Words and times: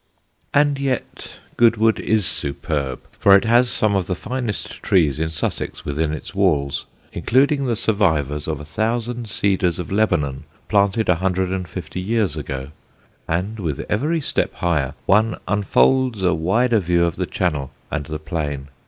And 0.51 0.79
yet 0.79 1.33
Goodwood 1.57 1.99
is 1.99 2.25
superb, 2.25 3.01
for 3.19 3.35
it 3.35 3.45
has 3.45 3.69
some 3.69 3.95
of 3.95 4.07
the 4.07 4.15
finest 4.15 4.81
trees 4.81 5.19
in 5.19 5.29
Sussex 5.29 5.85
within 5.85 6.11
its 6.11 6.33
walls, 6.33 6.87
including 7.13 7.67
the 7.67 7.75
survivors 7.75 8.47
of 8.47 8.59
a 8.59 8.65
thousand 8.65 9.29
cedars 9.29 9.77
of 9.77 9.91
Lebanon 9.91 10.45
planted 10.69 11.07
a 11.07 11.17
hundred 11.21 11.51
and 11.51 11.67
fifty 11.67 11.99
years 12.01 12.35
ago; 12.35 12.69
and 13.27 13.59
with 13.59 13.85
every 13.91 14.21
step 14.21 14.55
higher 14.55 14.95
one 15.05 15.37
unfolds 15.47 16.23
a 16.23 16.33
wider 16.33 16.79
view 16.79 17.05
of 17.05 17.15
the 17.15 17.27
Channel 17.27 17.69
and 17.91 18.05
the 18.07 18.17
plain. 18.17 18.69